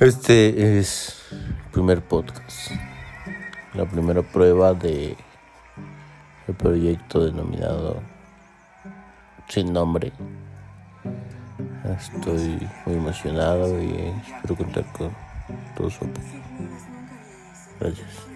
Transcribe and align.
Este 0.00 0.78
es 0.78 1.22
el 1.30 1.70
primer 1.70 2.02
podcast, 2.02 2.72
la 3.74 3.86
primera 3.86 4.22
prueba 4.22 4.74
de 4.74 5.16
el 6.48 6.54
proyecto 6.56 7.24
denominado 7.24 8.02
Sin 9.48 9.72
Nombre. 9.72 10.12
Estoy 11.84 12.68
muy 12.86 12.96
emocionado 12.96 13.80
y 13.80 14.12
espero 14.26 14.56
contar 14.56 14.84
con 14.92 15.12
todo 15.76 15.88
su 15.88 16.04
apoyo. 16.04 16.42
Gracias. 17.78 18.33